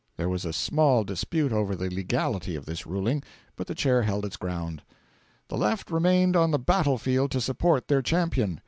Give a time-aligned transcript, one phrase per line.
[0.17, 3.21] There was a small dispute over the legality of this ruling,
[3.55, 4.81] but the Chair held its ground.
[5.47, 8.59] The Left remained on the battle field to support their champion.